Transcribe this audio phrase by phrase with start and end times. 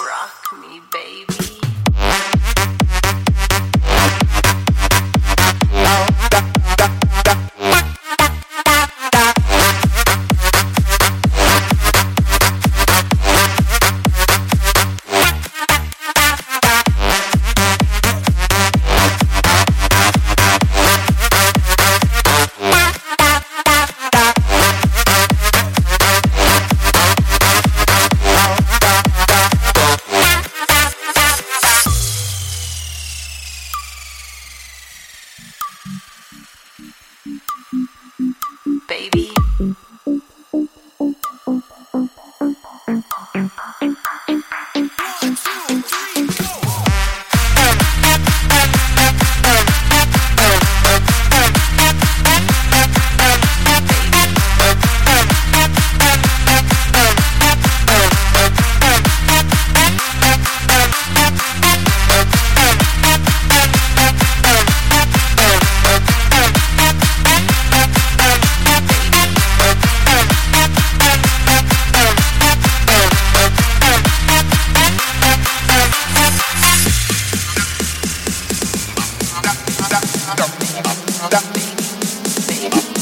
[0.00, 0.17] Rock.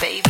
[0.00, 0.29] baby.